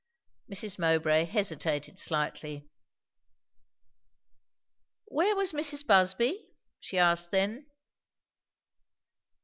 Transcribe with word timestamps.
Mrs. 0.51 0.79
Mowbray 0.79 1.25
hesitated 1.25 1.99
slightly. 1.99 2.67
"Where 5.05 5.35
was 5.35 5.53
Mrs. 5.53 5.85
Busby?" 5.85 6.47
she 6.79 6.97
asked 6.97 7.29
then. 7.29 7.67